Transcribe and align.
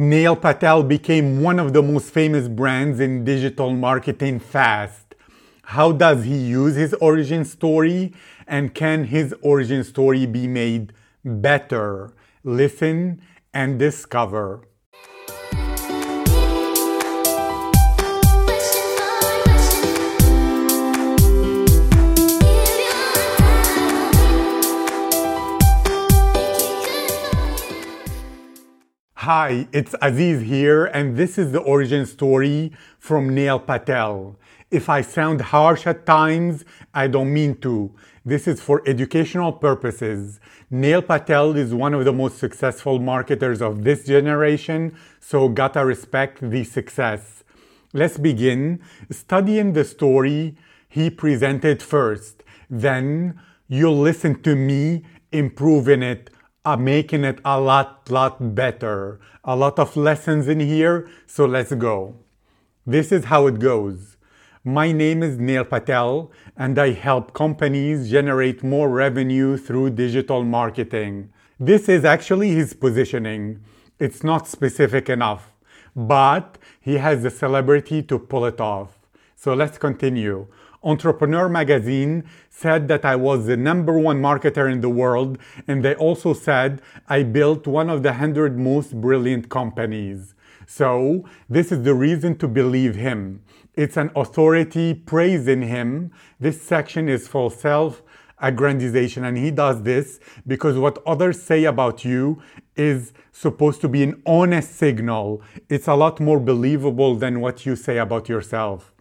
Neil 0.00 0.36
Patel 0.36 0.84
became 0.84 1.42
one 1.42 1.58
of 1.58 1.72
the 1.72 1.82
most 1.82 2.12
famous 2.12 2.46
brands 2.46 3.00
in 3.00 3.24
digital 3.24 3.72
marketing 3.72 4.38
fast. 4.38 5.16
How 5.64 5.90
does 5.90 6.22
he 6.22 6.36
use 6.36 6.76
his 6.76 6.94
origin 7.00 7.44
story? 7.44 8.14
And 8.46 8.72
can 8.72 9.06
his 9.06 9.34
origin 9.42 9.82
story 9.82 10.24
be 10.24 10.46
made 10.46 10.92
better? 11.24 12.12
Listen 12.44 13.20
and 13.52 13.76
discover. 13.76 14.67
Hi, 29.22 29.66
it's 29.72 29.96
Aziz 30.00 30.42
here, 30.42 30.84
and 30.84 31.16
this 31.16 31.38
is 31.38 31.50
the 31.50 31.58
origin 31.58 32.06
story 32.06 32.70
from 33.00 33.34
Neil 33.34 33.58
Patel. 33.58 34.36
If 34.70 34.88
I 34.88 35.00
sound 35.00 35.40
harsh 35.40 35.88
at 35.88 36.06
times, 36.06 36.64
I 36.94 37.08
don't 37.08 37.32
mean 37.32 37.56
to. 37.62 37.90
This 38.24 38.46
is 38.46 38.60
for 38.60 38.80
educational 38.86 39.52
purposes. 39.52 40.38
Neil 40.70 41.02
Patel 41.02 41.56
is 41.56 41.74
one 41.74 41.94
of 41.94 42.04
the 42.04 42.12
most 42.12 42.38
successful 42.38 43.00
marketers 43.00 43.60
of 43.60 43.82
this 43.82 44.06
generation, 44.06 44.96
so 45.18 45.48
gotta 45.48 45.84
respect 45.84 46.38
the 46.40 46.62
success. 46.62 47.42
Let's 47.92 48.18
begin 48.18 48.80
studying 49.10 49.72
the 49.72 49.84
story 49.84 50.56
he 50.88 51.10
presented 51.10 51.82
first. 51.82 52.44
Then 52.70 53.40
you'll 53.66 53.98
listen 53.98 54.40
to 54.42 54.54
me 54.54 55.02
improving 55.32 56.04
it 56.04 56.30
making 56.76 57.24
it 57.24 57.40
a 57.44 57.60
lot, 57.60 58.10
lot 58.10 58.54
better. 58.54 59.20
A 59.44 59.56
lot 59.56 59.78
of 59.78 59.96
lessons 59.96 60.48
in 60.48 60.60
here, 60.60 61.08
so 61.26 61.46
let's 61.46 61.72
go. 61.72 62.16
This 62.86 63.12
is 63.12 63.24
how 63.26 63.46
it 63.46 63.58
goes. 63.58 64.16
My 64.64 64.92
name 64.92 65.22
is 65.22 65.38
Neil 65.38 65.64
Patel, 65.64 66.30
and 66.56 66.78
I 66.78 66.92
help 66.92 67.32
companies 67.32 68.10
generate 68.10 68.62
more 68.62 68.88
revenue 68.88 69.56
through 69.56 69.90
digital 69.90 70.44
marketing. 70.44 71.30
This 71.58 71.88
is 71.88 72.04
actually 72.04 72.50
his 72.50 72.74
positioning. 72.74 73.60
It's 73.98 74.22
not 74.22 74.46
specific 74.46 75.08
enough, 75.08 75.52
but 75.96 76.58
he 76.80 76.98
has 76.98 77.22
the 77.22 77.30
celebrity 77.30 78.02
to 78.02 78.18
pull 78.18 78.44
it 78.44 78.60
off. 78.60 78.98
So 79.36 79.54
let's 79.54 79.78
continue. 79.78 80.46
Entrepreneur 80.82 81.48
magazine 81.48 82.28
said 82.50 82.86
that 82.86 83.04
I 83.04 83.16
was 83.16 83.46
the 83.46 83.56
number 83.56 83.98
one 83.98 84.22
marketer 84.22 84.70
in 84.70 84.80
the 84.80 84.88
world, 84.88 85.36
and 85.66 85.84
they 85.84 85.94
also 85.96 86.32
said 86.32 86.80
I 87.08 87.24
built 87.24 87.66
one 87.66 87.90
of 87.90 88.04
the 88.04 88.10
100 88.10 88.56
most 88.56 89.00
brilliant 89.00 89.48
companies. 89.48 90.34
So, 90.66 91.24
this 91.48 91.72
is 91.72 91.82
the 91.82 91.94
reason 91.94 92.38
to 92.38 92.46
believe 92.46 92.94
him. 92.94 93.42
It's 93.74 93.96
an 93.96 94.10
authority 94.14 94.94
praising 94.94 95.62
him. 95.62 96.12
This 96.38 96.62
section 96.62 97.08
is 97.08 97.26
for 97.26 97.50
self 97.50 98.02
aggrandization, 98.40 99.24
and 99.26 99.36
he 99.36 99.50
does 99.50 99.82
this 99.82 100.20
because 100.46 100.76
what 100.76 101.02
others 101.06 101.42
say 101.42 101.64
about 101.64 102.04
you 102.04 102.40
is 102.76 103.12
supposed 103.32 103.80
to 103.80 103.88
be 103.88 104.04
an 104.04 104.22
honest 104.26 104.76
signal. 104.76 105.42
It's 105.68 105.88
a 105.88 105.94
lot 105.94 106.20
more 106.20 106.38
believable 106.38 107.16
than 107.16 107.40
what 107.40 107.66
you 107.66 107.74
say 107.74 107.98
about 107.98 108.28
yourself. 108.28 108.92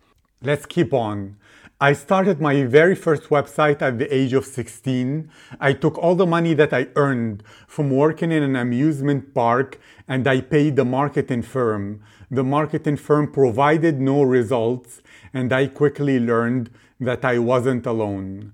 Let's 0.42 0.66
keep 0.66 0.94
on. 0.94 1.38
I 1.80 1.94
started 1.94 2.42
my 2.42 2.64
very 2.64 2.96
first 2.96 3.30
website 3.30 3.84
at 3.84 4.00
the 4.00 4.12
age 4.12 4.34
of 4.34 4.46
16. 4.46 5.30
I 5.60 5.74
took 5.74 5.96
all 6.00 6.16
the 6.16 6.26
money 6.26 6.56
that 6.56 6.74
I 6.74 6.88
earned 6.96 7.44
from 7.68 7.92
working 7.92 8.32
in 8.32 8.42
an 8.42 8.56
amusement 8.56 9.36
park 9.36 9.80
and 10.08 10.28
I 10.28 10.42
paid 10.42 10.76
the 10.76 10.86
marketing 10.86 11.44
firm. 11.44 12.02
The 12.32 12.44
marketing 12.44 12.98
firm 12.98 13.32
provided 13.32 14.02
no 14.02 14.24
results 14.24 15.04
and 15.36 15.54
I 15.54 15.68
quickly 15.68 16.20
learned 16.20 16.72
that 17.00 17.24
I 17.24 17.38
wasn't 17.38 17.86
alone. 17.86 18.54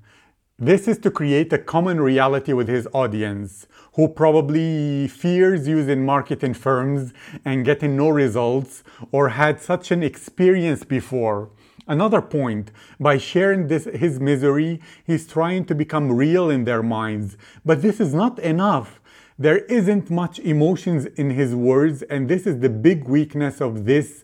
This 0.60 0.90
is 0.90 0.98
to 0.98 1.10
create 1.10 1.54
a 1.54 1.58
common 1.58 2.02
reality 2.02 2.52
with 2.52 2.68
his 2.68 2.90
audience, 2.94 3.68
who 3.94 4.10
probably 4.10 5.08
fears 5.08 5.66
using 5.66 6.06
marketing 6.06 6.56
firms 6.56 7.14
and 7.46 7.64
getting 7.64 7.96
no 7.96 8.10
results 8.10 8.84
or 9.14 9.30
had 9.30 9.62
such 9.62 9.92
an 9.92 10.04
experience 10.04 10.84
before. 10.84 11.52
Another 11.88 12.22
point, 12.22 12.72
by 13.00 13.18
sharing 13.18 13.68
this, 13.68 13.86
his 13.86 14.20
misery, 14.20 14.80
he's 15.06 15.28
trying 15.28 15.66
to 15.66 15.76
become 15.76 16.12
real 16.12 16.50
in 16.50 16.64
their 16.64 16.84
minds. 16.84 17.38
But 17.66 17.82
this 17.82 18.00
is 18.00 18.14
not 18.14 18.40
enough. 18.40 19.02
There 19.38 19.60
isn't 19.66 20.10
much 20.10 20.40
emotions 20.40 21.06
in 21.06 21.32
his 21.32 21.56
words, 21.56 22.04
and 22.04 22.30
this 22.30 22.48
is 22.48 22.60
the 22.60 22.70
big 22.70 23.06
weakness 23.06 23.60
of 23.60 23.86
this 23.86 24.24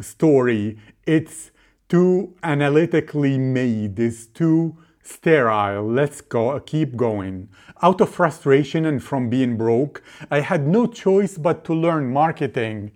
story. 0.00 0.78
It's 1.06 1.50
too 1.88 2.34
analytically 2.42 3.38
made, 3.38 3.98
it's 3.98 4.26
too 4.26 4.76
sterile. 5.02 5.84
Let's 5.84 6.20
go, 6.20 6.58
keep 6.60 6.96
going. 6.96 7.48
Out 7.82 8.00
of 8.00 8.10
frustration 8.10 8.86
and 8.86 9.02
from 9.02 9.28
being 9.28 9.56
broke, 9.56 10.02
I 10.30 10.40
had 10.40 10.66
no 10.66 10.86
choice 10.86 11.36
but 11.36 11.64
to 11.64 11.74
learn 11.74 12.12
marketing 12.12 12.92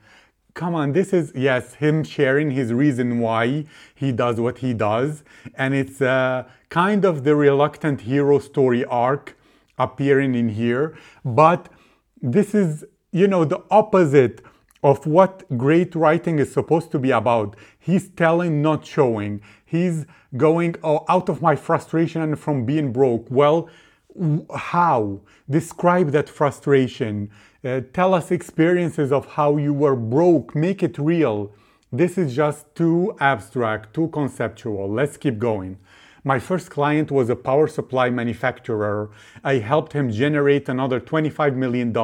come 0.54 0.74
on, 0.74 0.92
this 0.92 1.12
is, 1.12 1.32
yes, 1.34 1.74
him 1.74 2.04
sharing 2.04 2.52
his 2.52 2.72
reason 2.72 3.18
why 3.18 3.64
he 3.94 4.12
does 4.12 4.40
what 4.40 4.58
he 4.58 4.72
does. 4.72 5.24
And 5.56 5.74
it's 5.74 6.00
uh, 6.00 6.44
kind 6.68 7.04
of 7.04 7.24
the 7.24 7.34
reluctant 7.34 8.02
hero 8.02 8.38
story 8.38 8.84
arc 8.84 9.36
appearing 9.78 10.34
in 10.36 10.50
here. 10.50 10.96
But 11.24 11.68
this 12.22 12.54
is, 12.54 12.84
you 13.10 13.26
know, 13.26 13.44
the 13.44 13.62
opposite 13.70 14.40
of 14.84 15.06
what 15.06 15.44
great 15.56 15.94
writing 15.94 16.38
is 16.38 16.52
supposed 16.52 16.92
to 16.92 16.98
be 16.98 17.10
about. 17.10 17.56
He's 17.78 18.08
telling, 18.10 18.62
not 18.62 18.86
showing. 18.86 19.40
He's 19.64 20.06
going 20.36 20.76
oh, 20.84 21.04
out 21.08 21.28
of 21.28 21.42
my 21.42 21.56
frustration 21.56 22.22
and 22.22 22.38
from 22.38 22.64
being 22.64 22.92
broke. 22.92 23.26
Well, 23.28 23.68
how? 24.54 25.22
Describe 25.50 26.10
that 26.10 26.28
frustration. 26.28 27.30
Uh, 27.64 27.80
tell 27.94 28.12
us 28.12 28.30
experiences 28.30 29.10
of 29.10 29.24
how 29.26 29.56
you 29.56 29.72
were 29.72 29.96
broke. 29.96 30.54
Make 30.54 30.82
it 30.82 30.98
real. 30.98 31.50
This 31.90 32.18
is 32.18 32.36
just 32.36 32.74
too 32.74 33.16
abstract, 33.20 33.94
too 33.94 34.08
conceptual. 34.08 34.86
Let's 34.90 35.16
keep 35.16 35.38
going. 35.38 35.78
My 36.24 36.38
first 36.38 36.70
client 36.70 37.10
was 37.10 37.30
a 37.30 37.36
power 37.36 37.66
supply 37.66 38.10
manufacturer. 38.10 39.10
I 39.42 39.54
helped 39.58 39.94
him 39.94 40.10
generate 40.10 40.68
another 40.68 41.00
$25 41.00 41.54
million 41.56 41.94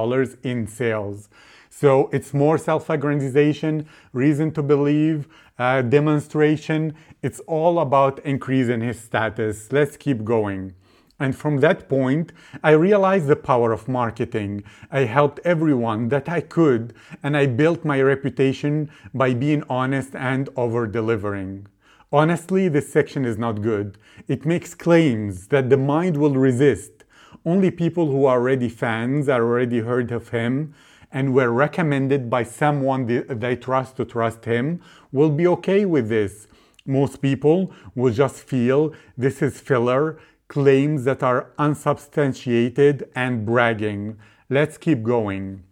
in 0.42 0.66
sales. 0.66 1.28
So 1.68 2.08
it's 2.10 2.32
more 2.32 2.56
self 2.56 2.86
aggrandization, 2.86 3.86
reason 4.14 4.52
to 4.52 4.62
believe, 4.62 5.28
uh, 5.58 5.82
demonstration. 5.82 6.94
It's 7.22 7.40
all 7.40 7.80
about 7.80 8.18
increasing 8.20 8.80
his 8.80 8.98
status. 8.98 9.70
Let's 9.70 9.98
keep 9.98 10.24
going. 10.24 10.74
And 11.20 11.36
from 11.36 11.58
that 11.58 11.90
point, 11.90 12.32
I 12.64 12.70
realized 12.70 13.26
the 13.26 13.36
power 13.36 13.72
of 13.72 13.88
marketing. 13.88 14.64
I 14.90 15.00
helped 15.00 15.38
everyone 15.44 16.08
that 16.08 16.30
I 16.30 16.40
could, 16.40 16.94
and 17.22 17.36
I 17.36 17.44
built 17.44 17.84
my 17.84 18.00
reputation 18.00 18.90
by 19.12 19.34
being 19.34 19.62
honest 19.68 20.16
and 20.16 20.48
over 20.56 20.86
delivering. 20.86 21.66
Honestly, 22.10 22.68
this 22.68 22.90
section 22.90 23.26
is 23.26 23.36
not 23.36 23.60
good. 23.60 23.98
It 24.28 24.46
makes 24.46 24.74
claims 24.74 25.48
that 25.48 25.68
the 25.68 25.76
mind 25.76 26.16
will 26.16 26.34
resist. 26.34 27.04
Only 27.44 27.70
people 27.70 28.10
who 28.10 28.24
are 28.24 28.38
already 28.38 28.70
fans, 28.70 29.28
are 29.28 29.42
already 29.42 29.80
heard 29.80 30.10
of 30.10 30.30
him, 30.30 30.74
and 31.12 31.34
were 31.34 31.50
recommended 31.50 32.30
by 32.30 32.44
someone 32.44 33.06
they 33.28 33.56
trust 33.56 33.96
to 33.98 34.04
trust 34.06 34.46
him, 34.46 34.80
will 35.12 35.30
be 35.30 35.46
okay 35.46 35.84
with 35.84 36.08
this. 36.08 36.46
Most 36.86 37.20
people 37.20 37.72
will 37.94 38.12
just 38.12 38.36
feel 38.36 38.94
this 39.18 39.42
is 39.42 39.60
filler 39.60 40.18
claims 40.50 41.04
that 41.04 41.22
are 41.22 41.52
unsubstantiated 41.58 43.08
and 43.14 43.46
bragging. 43.46 44.18
Let's 44.48 44.76
keep 44.76 45.04
going. 45.04 45.62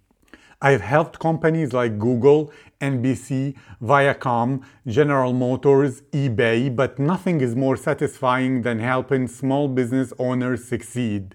I've 0.63 0.83
helped 0.83 1.19
companies 1.19 1.73
like 1.73 1.99
Google, 1.99 2.53
NBC, 2.81 3.57
Viacom, 3.83 4.63
General 4.87 5.33
Motors, 5.33 6.03
eBay, 6.13 6.75
but 6.75 6.97
nothing 6.97 7.41
is 7.41 7.57
more 7.57 7.77
satisfying 7.77 8.63
than 8.63 8.79
helping 8.79 9.27
small 9.27 9.67
business 9.67 10.13
owners 10.17 10.65
succeed. 10.65 11.35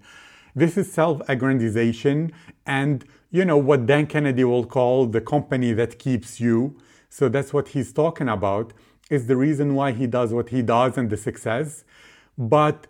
This 0.56 0.77
is 0.77 0.89
self 0.89 1.19
aggrandization 1.27 2.31
and, 2.65 3.03
you 3.29 3.44
know, 3.44 3.57
what 3.57 3.85
Dan 3.85 4.07
Kennedy 4.07 4.45
will 4.45 4.65
call 4.65 5.06
the 5.06 5.19
company 5.19 5.73
that 5.73 6.00
keeps 6.00 6.39
you. 6.39 6.77
So 7.09 7.27
that's 7.27 7.51
what 7.51 7.69
he's 7.69 7.91
talking 7.91 8.29
about, 8.29 8.71
is 9.09 9.27
the 9.27 9.35
reason 9.35 9.75
why 9.75 9.91
he 9.91 10.07
does 10.07 10.31
what 10.31 10.50
he 10.50 10.62
does 10.62 10.97
and 10.97 11.09
the 11.09 11.18
success. 11.18 11.83
But 12.38 12.88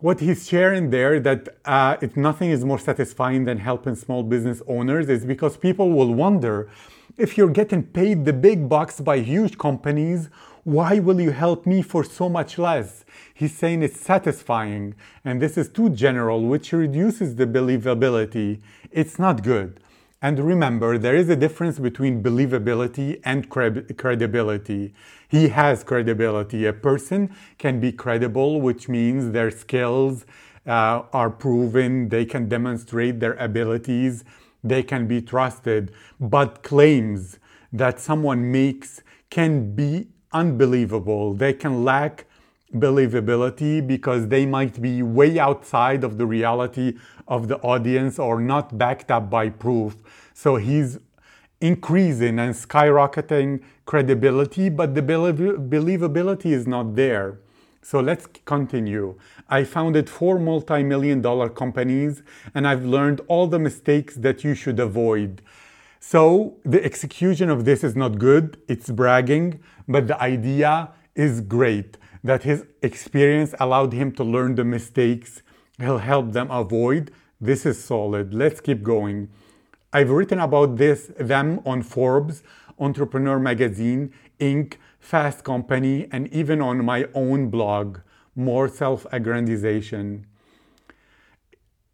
what 0.00 0.20
he's 0.20 0.46
sharing 0.46 0.90
there 0.90 1.18
that 1.20 1.48
uh, 1.64 1.96
if 2.02 2.16
nothing 2.16 2.50
is 2.50 2.64
more 2.64 2.78
satisfying 2.78 3.44
than 3.44 3.58
helping 3.58 3.94
small 3.94 4.22
business 4.22 4.60
owners 4.66 5.08
is 5.08 5.24
because 5.24 5.56
people 5.56 5.90
will 5.90 6.12
wonder 6.12 6.68
if 7.16 7.38
you're 7.38 7.48
getting 7.48 7.82
paid 7.82 8.24
the 8.26 8.32
big 8.32 8.68
bucks 8.68 9.00
by 9.00 9.18
huge 9.18 9.56
companies 9.56 10.28
why 10.66 10.98
will 10.98 11.20
you 11.20 11.30
help 11.30 11.64
me 11.64 11.80
for 11.80 12.02
so 12.02 12.28
much 12.28 12.58
less? 12.58 13.04
He's 13.32 13.56
saying 13.56 13.84
it's 13.84 14.00
satisfying. 14.00 14.96
And 15.24 15.40
this 15.40 15.56
is 15.56 15.68
too 15.68 15.90
general 15.90 16.42
which 16.42 16.72
reduces 16.72 17.36
the 17.36 17.46
believability. 17.46 18.60
It's 18.90 19.16
not 19.16 19.44
good 19.44 19.78
And 20.22 20.38
remember, 20.40 20.96
there 20.96 21.14
is 21.14 21.28
a 21.28 21.36
difference 21.36 21.78
between 21.78 22.22
believability 22.22 23.20
and 23.24 23.50
credibility. 23.50 24.94
He 25.28 25.48
has 25.48 25.84
credibility. 25.84 26.64
A 26.64 26.72
person 26.72 27.34
can 27.58 27.80
be 27.80 27.92
credible, 27.92 28.60
which 28.60 28.88
means 28.88 29.32
their 29.32 29.50
skills 29.50 30.24
uh, 30.66 31.02
are 31.12 31.30
proven, 31.30 32.08
they 32.08 32.24
can 32.24 32.48
demonstrate 32.48 33.20
their 33.20 33.34
abilities, 33.34 34.24
they 34.64 34.82
can 34.82 35.06
be 35.06 35.20
trusted. 35.20 35.92
But 36.18 36.62
claims 36.62 37.38
that 37.72 38.00
someone 38.00 38.50
makes 38.50 39.02
can 39.30 39.74
be 39.74 40.08
unbelievable. 40.32 41.34
They 41.34 41.52
can 41.52 41.84
lack 41.84 42.25
believability 42.80 43.86
because 43.86 44.28
they 44.28 44.46
might 44.46 44.80
be 44.80 45.02
way 45.02 45.38
outside 45.38 46.04
of 46.04 46.18
the 46.18 46.26
reality 46.26 46.96
of 47.28 47.48
the 47.48 47.58
audience 47.58 48.18
or 48.18 48.40
not 48.40 48.78
backed 48.78 49.10
up 49.10 49.28
by 49.30 49.48
proof. 49.48 49.96
So 50.34 50.56
he's 50.56 50.98
increasing 51.60 52.38
and 52.38 52.54
skyrocketing 52.54 53.62
credibility, 53.86 54.68
but 54.68 54.94
the 54.94 55.02
believability 55.02 56.46
is 56.46 56.66
not 56.66 56.94
there. 56.94 57.38
So 57.82 58.00
let's 58.00 58.26
continue. 58.44 59.16
I 59.48 59.62
founded 59.62 60.10
four 60.10 60.38
multi 60.40 60.82
million 60.82 61.22
dollar 61.22 61.48
companies 61.48 62.22
and 62.54 62.66
I've 62.66 62.84
learned 62.84 63.20
all 63.28 63.46
the 63.46 63.60
mistakes 63.60 64.16
that 64.16 64.42
you 64.42 64.54
should 64.54 64.80
avoid. 64.80 65.40
So 66.00 66.56
the 66.64 66.84
execution 66.84 67.48
of 67.48 67.64
this 67.64 67.84
is 67.84 67.94
not 67.94 68.18
good, 68.18 68.60
it's 68.68 68.90
bragging, 68.90 69.60
but 69.88 70.08
the 70.08 70.20
idea 70.20 70.90
is 71.14 71.40
great 71.40 71.96
that 72.26 72.42
his 72.42 72.64
experience 72.82 73.54
allowed 73.58 73.92
him 73.92 74.12
to 74.12 74.24
learn 74.24 74.54
the 74.54 74.64
mistakes 74.64 75.42
he'll 75.78 75.98
help 75.98 76.32
them 76.32 76.50
avoid. 76.50 77.10
This 77.40 77.66
is 77.66 77.82
solid. 77.82 78.32
Let's 78.32 78.60
keep 78.60 78.82
going. 78.82 79.28
I've 79.92 80.10
written 80.10 80.40
about 80.40 80.76
this 80.76 81.10
them 81.18 81.60
on 81.64 81.82
Forbes, 81.82 82.42
Entrepreneur 82.78 83.38
Magazine, 83.38 84.12
Inc., 84.40 84.74
Fast 84.98 85.44
Company, 85.44 86.08
and 86.10 86.28
even 86.32 86.60
on 86.60 86.84
my 86.84 87.06
own 87.14 87.48
blog, 87.48 87.98
More 88.34 88.68
Self-Aggrandization. 88.68 90.24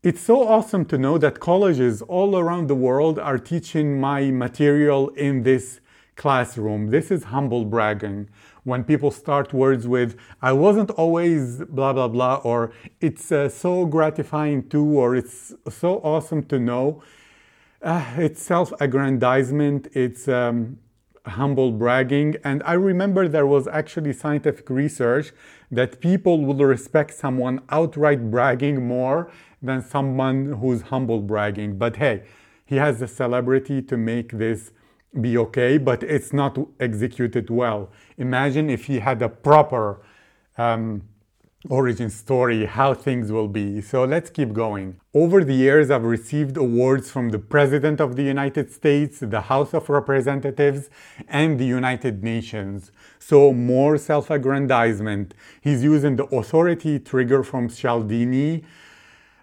It's 0.03 0.21
so 0.21 0.49
awesome 0.49 0.85
to 0.87 0.99
know 0.99 1.19
that 1.19 1.39
colleges 1.39 2.03
all 2.03 2.37
around 2.37 2.67
the 2.67 2.75
world 2.75 3.19
are 3.19 3.39
teaching 3.39 4.01
my 4.01 4.33
material 4.33 5.11
in 5.11 5.45
this 5.45 5.81
classroom. 6.17 6.89
This 6.89 7.11
is 7.11 7.25
humble 7.25 7.65
bragging 7.65 8.29
when 8.65 8.85
people 8.85 9.11
start 9.11 9.53
words 9.53 9.89
with, 9.89 10.17
I 10.41 10.53
wasn't 10.53 10.91
always 10.91 11.59
blah, 11.65 11.93
blah, 11.93 12.09
blah, 12.09 12.37
or 12.37 12.73
it's 13.01 13.33
uh, 13.33 13.49
so 13.49 13.87
gratifying 13.87 14.69
to, 14.69 14.85
or 14.85 15.17
it's 15.17 15.53
so 15.69 15.97
awesome 16.05 16.45
to 16.45 16.59
know. 16.59 17.03
Uh, 17.83 18.05
it's 18.17 18.41
self 18.43 18.73
aggrandizement, 18.81 19.89
it's 19.93 20.29
um, 20.29 20.79
humble 21.27 21.73
bragging. 21.73 22.37
And 22.45 22.63
I 22.65 22.75
remember 22.75 23.29
there 23.29 23.47
was 23.47 23.67
actually 23.67 24.13
scientific 24.13 24.71
research 24.71 25.33
that 25.71 26.01
people 26.01 26.45
will 26.45 26.65
respect 26.65 27.15
someone 27.15 27.61
outright 27.71 28.31
bragging 28.31 28.87
more 28.87 29.31
than 29.61 29.83
someone 29.83 30.53
who's 30.61 30.83
humble 30.83 31.21
bragging. 31.21 31.79
But 31.79 31.97
hey, 31.97 32.25
he 32.65 32.77
has 32.77 33.01
the 33.01 33.09
celebrity 33.09 33.83
to 33.83 33.97
make 33.97 34.33
this 34.33 34.71
be 35.21 35.37
okay, 35.37 35.79
but 35.79 36.03
it's 36.03 36.33
not 36.33 36.59
executed 36.81 37.51
well. 37.51 37.91
Imagine 38.17 38.71
if 38.71 38.87
he 38.87 38.99
had 38.99 39.21
a 39.23 39.29
proper 39.29 40.01
um, 40.57 41.03
origin 41.69 42.11
story, 42.11 42.65
how 42.67 42.95
things 42.95 43.31
will 43.31 43.49
be. 43.49 43.81
So 43.81 44.05
let's 44.05 44.31
keep 44.31 44.53
going. 44.53 44.99
Over 45.15 45.45
the 45.45 45.55
years, 45.55 45.91
I've 45.91 46.05
received 46.05 46.57
awards 46.57 47.11
from 47.11 47.29
the 47.29 47.39
President 47.39 48.01
of 48.01 48.17
the 48.17 48.23
United 48.23 48.73
States, 48.73 49.21
the 49.21 49.43
House 49.43 49.75
of 49.75 49.89
Representatives, 49.89 50.91
and 51.29 51.59
the 51.59 51.67
United 51.67 52.25
Nations. 52.25 52.91
So 53.19 53.53
more 53.53 53.99
self-aggrandizement. 53.99 55.35
He's 55.61 55.85
using 55.85 56.17
the 56.17 56.25
authority 56.25 56.99
trigger 56.99 57.43
from 57.45 57.69
Cialdini 57.69 58.65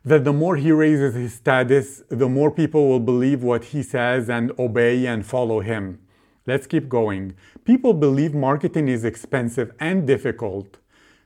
that 0.06 0.24
the 0.24 0.34
more 0.34 0.56
he 0.56 0.72
raises 0.72 1.16
his 1.16 1.34
status, 1.34 2.04
the 2.10 2.30
more 2.30 2.52
people 2.52 2.88
will 2.88 3.00
believe 3.00 3.44
what 3.44 3.66
he 3.66 3.84
says 3.84 4.30
and 4.30 4.52
obey 4.58 5.06
and 5.06 5.26
follow 5.26 5.60
him. 5.60 6.00
Let's 6.46 6.68
keep 6.68 6.90
going. 6.90 7.36
People 7.66 7.94
believe 7.94 8.34
marketing 8.34 8.88
is 8.88 9.06
expensive 9.06 9.72
and 9.80 10.08
difficult. 10.08 10.78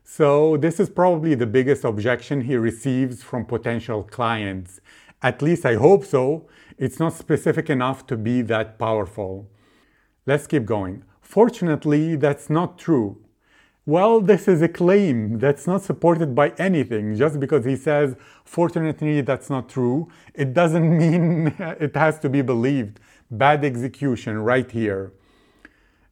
So, 0.03 0.57
this 0.57 0.79
is 0.81 0.89
probably 0.89 1.33
the 1.33 1.47
biggest 1.47 1.85
objection 1.85 2.41
he 2.41 2.57
receives 2.57 3.23
from 3.23 3.45
potential 3.45 4.03
clients. 4.03 4.81
At 5.21 5.41
least 5.41 5.65
I 5.65 5.75
hope 5.75 6.03
so. 6.03 6.49
It's 6.77 6.99
not 6.99 7.13
specific 7.13 7.69
enough 7.69 8.05
to 8.07 8.17
be 8.17 8.41
that 8.41 8.77
powerful. 8.77 9.49
Let's 10.25 10.47
keep 10.47 10.65
going. 10.65 11.03
Fortunately, 11.21 12.17
that's 12.17 12.49
not 12.49 12.77
true. 12.77 13.22
Well, 13.85 14.21
this 14.21 14.47
is 14.47 14.61
a 14.61 14.69
claim 14.69 15.39
that's 15.39 15.67
not 15.67 15.83
supported 15.83 16.33
by 16.33 16.53
anything. 16.57 17.17
Just 17.17 17.37
because 17.37 17.65
he 17.65 17.75
says, 17.75 18.15
fortunately, 18.45 19.19
that's 19.19 19.49
not 19.49 19.67
true, 19.67 20.07
it 20.33 20.53
doesn't 20.53 20.97
mean 20.97 21.47
it 21.59 21.93
has 21.95 22.17
to 22.19 22.29
be 22.29 22.41
believed. 22.41 23.01
Bad 23.29 23.65
execution 23.65 24.39
right 24.39 24.69
here. 24.71 25.11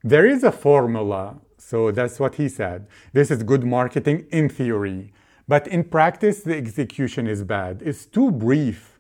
There 0.04 0.26
is 0.26 0.44
a 0.44 0.52
formula, 0.52 1.38
so 1.58 1.92
that's 1.92 2.20
what 2.20 2.36
he 2.36 2.50
said. 2.50 2.88
This 3.14 3.32
is 3.32 3.44
good 3.44 3.64
marketing 3.64 4.26
in 4.32 4.50
theory. 4.50 5.14
But 5.48 5.68
in 5.68 5.86
practice, 5.86 6.42
the 6.42 6.58
execution 6.58 7.28
is 7.28 7.44
bad. 7.44 7.82
It's 7.86 8.06
too 8.06 8.32
brief. 8.32 9.00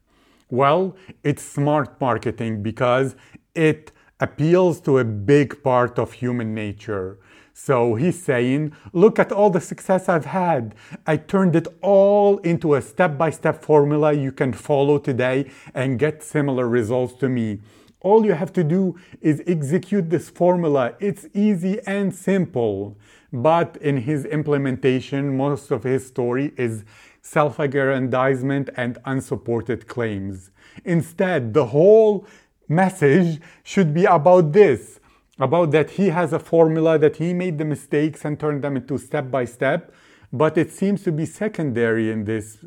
Well, 0.50 0.95
it's 1.24 1.44
smart 1.44 2.00
marketing 2.00 2.62
because 2.62 3.15
it 3.53 3.91
appeals 4.19 4.79
to 4.81 5.00
a 5.00 5.03
big 5.03 5.62
part 5.63 5.97
of 5.97 6.13
human 6.13 6.53
nature. 6.53 7.17
So 7.63 7.94
he's 7.94 8.19
saying, 8.19 8.74
look 8.92 9.19
at 9.19 9.31
all 9.31 9.52
the 9.52 9.62
success 9.62 10.10
I've 10.10 10.25
had. 10.25 10.74
I 11.06 11.18
turned 11.18 11.56
it 11.56 11.68
all 11.81 12.40
into 12.40 12.74
a 12.74 12.81
step 12.81 13.19
by 13.19 13.30
step 13.30 13.62
formula 13.62 14.13
you 14.13 14.31
can 14.31 14.52
follow 14.52 14.98
today 14.98 15.52
and 15.75 16.00
get 16.00 16.24
similar 16.24 16.68
results 16.68 17.13
to 17.19 17.30
me. 17.30 17.62
All 18.00 18.25
you 18.25 18.34
have 18.34 18.52
to 18.54 18.63
do 18.63 18.98
is 19.22 19.44
execute 19.46 20.10
this 20.10 20.28
formula. 20.28 20.96
It's 21.00 21.28
easy 21.36 21.80
and 21.86 22.16
simple. 22.16 22.98
But 23.31 23.78
in 23.78 23.98
his 23.98 24.25
implementation, 24.25 25.38
most 25.38 25.69
of 25.69 25.84
his 25.84 26.08
story 26.08 26.54
is 26.58 26.84
self 27.22 27.60
aggrandizement 27.60 28.72
and 28.75 28.98
unsupported 29.06 29.88
claims. 29.88 30.50
Instead, 30.84 31.54
the 31.54 31.68
whole 31.68 32.25
message 32.68 33.40
should 33.62 33.94
be 33.94 34.06
about 34.06 34.52
this 34.52 35.00
about 35.41 35.71
that 35.71 35.91
he 35.91 36.10
has 36.10 36.33
a 36.33 36.39
formula 36.39 37.00
that 37.00 37.17
he 37.17 37.33
made 37.33 37.57
the 37.57 37.65
mistakes 37.65 38.24
and 38.25 38.39
turned 38.39 38.63
them 38.63 38.77
into 38.77 38.98
step 38.98 39.31
by 39.31 39.45
step 39.45 39.91
but 40.31 40.57
it 40.57 40.71
seems 40.71 41.03
to 41.03 41.12
be 41.12 41.25
secondary 41.25 42.10
in 42.10 42.24
this. 42.24 42.63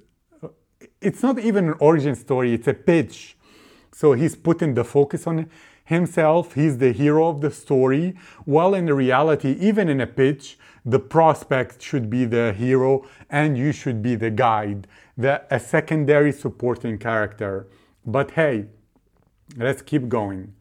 It's 1.00 1.22
not 1.22 1.38
even 1.38 1.68
an 1.68 1.74
origin 1.78 2.14
story 2.14 2.52
it's 2.52 2.68
a 2.68 2.74
pitch. 2.74 3.36
So 3.92 4.12
he's 4.12 4.36
putting 4.36 4.74
the 4.74 4.84
focus 4.84 5.26
on 5.26 5.48
himself 5.84 6.54
he's 6.54 6.78
the 6.78 6.92
hero 6.92 7.28
of 7.28 7.42
the 7.42 7.50
story 7.50 8.14
while 8.46 8.74
in 8.74 8.86
reality 8.86 9.56
even 9.60 9.88
in 9.88 10.00
a 10.00 10.06
pitch 10.06 10.58
the 10.84 10.98
prospect 10.98 11.82
should 11.82 12.08
be 12.08 12.24
the 12.24 12.54
hero 12.54 13.06
and 13.28 13.58
you 13.58 13.70
should 13.70 14.02
be 14.02 14.14
the 14.14 14.30
guide 14.30 14.86
the 15.16 15.42
a 15.50 15.60
secondary 15.60 16.32
supporting 16.32 16.98
character. 16.98 17.68
But 18.06 18.32
hey 18.32 18.66
let's 19.56 19.82
keep 19.82 20.08
going 20.08 20.54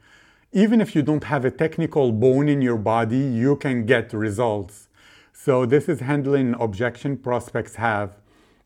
even 0.53 0.79
if 0.79 0.95
you 0.95 1.01
don't 1.01 1.23
have 1.23 1.45
a 1.45 1.51
technical 1.51 2.11
bone 2.11 2.47
in 2.47 2.61
your 2.61 2.77
body, 2.77 3.17
you 3.17 3.55
can 3.55 3.87
get 3.87 4.13
results. 4.13 4.87
So 5.33 5.65
this 5.65 5.89
is 5.89 5.99
handling 5.99 6.53
objection 6.59 7.17
prospects 7.17 7.75
have. 7.75 8.11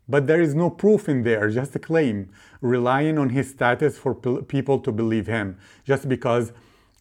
But 0.10 0.28
there 0.28 0.42
is 0.42 0.54
no 0.54 0.70
proof 0.70 1.08
in 1.08 1.24
there, 1.24 1.50
just 1.50 1.76
a 1.76 1.80
claim, 1.80 2.30
relying 2.60 3.18
on 3.18 3.30
his 3.30 3.50
status 3.50 3.98
for 3.98 4.14
people 4.14 4.80
to 4.80 4.92
believe 4.92 5.28
him. 5.28 5.58
Just 5.86 6.10
because 6.10 6.52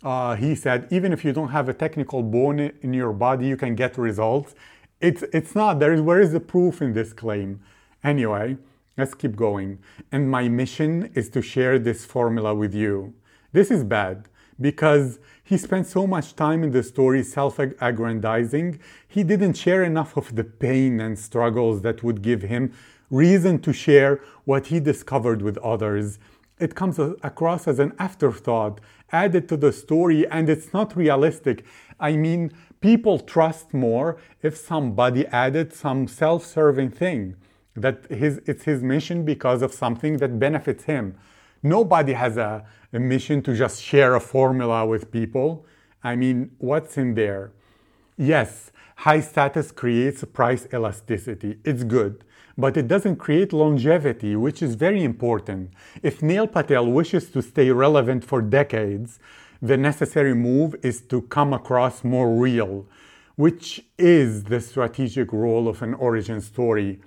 uh, 0.05 0.37
he 0.37 0.55
said, 0.55 0.87
even 0.93 1.13
if 1.13 1.25
you 1.25 1.33
don't 1.33 1.49
have 1.49 1.69
a 1.69 1.75
technical 1.75 2.23
bone 2.23 2.61
in 2.61 2.93
your 2.93 3.13
body, 3.13 3.47
you 3.49 3.57
can 3.57 3.75
get 3.75 3.99
results. 3.99 4.55
It's, 5.01 5.23
it's 5.33 5.57
not. 5.57 5.81
There 5.81 5.95
is, 5.95 6.01
where 6.01 6.21
is 6.21 6.31
the 6.31 6.41
proof 6.41 6.81
in 6.81 6.93
this 6.93 7.13
claim? 7.13 7.61
Anyway, 8.05 8.57
let's 8.97 9.15
keep 9.15 9.35
going. 9.35 9.81
And 10.13 10.31
my 10.31 10.49
mission 10.49 11.11
is 11.15 11.29
to 11.31 11.43
share 11.43 11.77
this 11.81 12.05
formula 12.05 12.55
with 12.55 12.73
you. 12.73 13.15
This 13.53 13.73
is 13.73 13.83
bad 13.83 14.29
because 14.61 15.19
he 15.45 15.57
spent 15.57 15.87
so 15.87 16.07
much 16.07 16.35
time 16.35 16.65
in 16.65 16.71
the 16.71 16.83
story 16.83 17.23
self 17.23 17.59
aggrandizing, 17.59 18.81
he 19.07 19.23
didn't 19.23 19.55
share 19.55 19.85
enough 19.85 20.17
of 20.17 20.35
the 20.35 20.45
pain 20.45 21.01
and 21.01 21.19
struggles 21.19 21.83
that 21.83 22.03
would 22.03 22.23
give 22.23 22.43
him 22.43 22.73
reason 23.11 23.61
to 23.61 23.73
share 23.73 24.21
what 24.45 24.67
he 24.67 24.81
discovered 24.81 25.43
with 25.43 25.59
others. 25.59 26.19
It 26.59 26.75
comes 26.75 26.99
across 26.99 27.69
as 27.69 27.79
an 27.79 27.93
afterthought 27.99 28.81
added 29.13 29.49
to 29.49 29.57
the 29.57 29.73
story, 29.73 30.27
and 30.29 30.49
it's 30.49 30.73
not 30.73 30.97
realistic. 30.97 31.65
I 32.01 32.17
mean, 32.17 32.53
people 32.81 33.19
trust 33.19 33.73
more 33.73 34.17
if 34.43 34.57
somebody 34.57 35.27
added 35.29 35.73
some 35.73 36.09
self 36.09 36.45
serving 36.45 36.91
thing 36.91 37.37
that 37.75 38.11
his, 38.11 38.41
it's 38.47 38.65
his 38.65 38.83
mission 38.83 39.25
because 39.25 39.63
of 39.63 39.73
something 39.73 40.17
that 40.17 40.39
benefits 40.39 40.85
him. 40.85 41.17
Nobody 41.63 42.15
has 42.15 42.37
a 42.37 42.65
a 42.97 42.99
mission 42.99 43.43
to 43.43 43.55
just 43.55 43.83
share 43.83 44.15
a 44.15 44.21
formula 44.21 44.87
with 44.87 45.13
people. 45.13 45.67
I 46.03 46.17
mean, 46.17 46.51
what's 46.59 46.97
in 46.97 47.15
there? 47.15 47.53
Yes, 48.17 48.73
high 48.97 49.21
status 49.21 49.71
creates 49.71 50.25
price 50.25 50.67
elasticity. 50.73 51.59
It's 51.63 51.85
good. 51.85 52.25
But 52.57 52.79
it 52.79 52.89
doesn't 52.89 53.17
create 53.17 53.53
longevity, 53.53 54.35
which 54.35 54.63
is 54.63 54.77
very 54.77 55.05
important. 55.05 55.73
If 56.03 56.23
Neil 56.23 56.47
Patel 56.47 56.87
wishes 56.87 57.29
to 57.33 57.43
stay 57.43 57.71
relevant 57.71 58.25
for 58.25 58.41
decades, 58.41 59.19
the 59.61 59.77
necessary 59.77 60.35
move 60.35 60.75
is 60.83 61.03
to 61.03 61.21
come 61.21 61.53
across 61.53 62.03
more 62.03 62.35
real, 62.35 62.87
which 63.35 63.85
is 63.99 64.45
the 64.45 64.61
strategic 64.61 65.35
role 65.35 65.69
of 65.69 65.83
an 65.83 65.93
origin 65.93 66.41
story. 66.41 67.01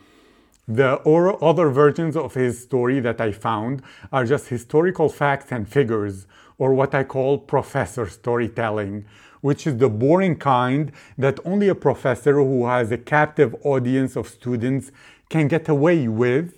The 0.72 1.00
other 1.42 1.70
versions 1.70 2.16
of 2.16 2.36
his 2.36 2.62
story 2.62 3.00
that 3.00 3.20
I 3.20 3.32
found 3.32 3.82
are 4.14 4.24
just 4.24 4.50
historical 4.50 5.10
facts 5.10 5.52
and 5.52 5.68
figures, 5.68 6.28
or 6.60 6.76
what 6.76 6.94
I 6.94 7.04
call 7.06 7.40
professor 7.40 8.08
storytelling, 8.08 9.06
which 9.42 9.66
is 9.66 9.78
the 9.78 9.90
boring 9.90 10.36
kind 10.36 10.92
that 11.18 11.40
only 11.44 11.70
a 11.70 11.74
professor 11.74 12.36
who 12.36 12.68
has 12.68 12.92
a 12.92 13.00
captive 13.00 13.56
audience 13.64 14.16
of 14.16 14.28
students 14.28 14.92
can 15.28 15.48
get 15.48 15.68
away 15.68 16.08
with. 16.08 16.54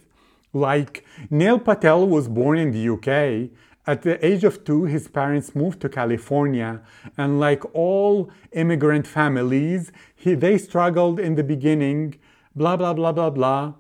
Like 0.52 1.06
Neil 1.30 1.58
Patel 1.58 2.06
was 2.06 2.28
born 2.28 2.58
in 2.58 2.72
the 2.72 2.90
UK. 2.90 3.50
At 3.88 4.02
the 4.02 4.24
age 4.26 4.44
of 4.44 4.66
two, 4.66 4.84
his 4.84 5.08
parents 5.08 5.56
moved 5.56 5.80
to 5.82 5.90
California, 5.90 6.82
and 7.18 7.40
like 7.40 7.64
all 7.74 8.30
immigrant 8.52 9.08
families, 9.08 9.94
he, 10.18 10.34
they 10.34 10.58
struggled 10.58 11.18
in 11.18 11.36
the 11.36 11.46
beginning, 11.46 12.16
blah, 12.54 12.76
blah, 12.76 12.94
blah, 12.94 13.14
blah, 13.14 13.30
blah 13.30 13.74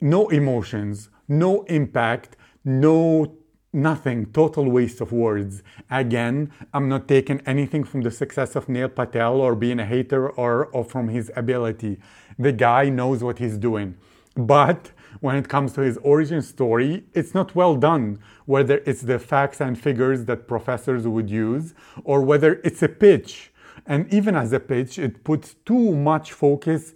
no 0.00 0.28
emotions, 0.28 1.10
no 1.28 1.62
impact, 1.64 2.36
no 2.64 3.34
nothing, 3.72 4.26
total 4.32 4.70
waste 4.70 5.00
of 5.00 5.12
words. 5.12 5.62
Again, 5.90 6.50
I'm 6.72 6.88
not 6.88 7.06
taking 7.08 7.40
anything 7.46 7.84
from 7.84 8.02
the 8.02 8.10
success 8.10 8.56
of 8.56 8.68
Neil 8.68 8.88
Patel 8.88 9.40
or 9.40 9.54
being 9.54 9.78
a 9.78 9.86
hater 9.86 10.28
or, 10.30 10.66
or 10.66 10.84
from 10.84 11.08
his 11.08 11.30
ability. 11.36 11.98
The 12.38 12.52
guy 12.52 12.88
knows 12.88 13.22
what 13.22 13.38
he's 13.38 13.58
doing. 13.58 13.96
But 14.36 14.92
when 15.20 15.36
it 15.36 15.48
comes 15.48 15.72
to 15.74 15.80
his 15.80 15.98
origin 15.98 16.42
story, 16.42 17.04
it's 17.12 17.34
not 17.34 17.54
well 17.54 17.76
done, 17.76 18.20
whether 18.46 18.78
it's 18.86 19.02
the 19.02 19.18
facts 19.18 19.60
and 19.60 19.78
figures 19.78 20.24
that 20.26 20.46
professors 20.46 21.06
would 21.06 21.28
use 21.28 21.74
or 22.04 22.22
whether 22.22 22.60
it's 22.64 22.82
a 22.82 22.88
pitch. 22.88 23.52
And 23.86 24.12
even 24.12 24.36
as 24.36 24.52
a 24.52 24.60
pitch, 24.60 24.98
it 24.98 25.24
puts 25.24 25.54
too 25.64 25.94
much 25.94 26.32
focus 26.32 26.94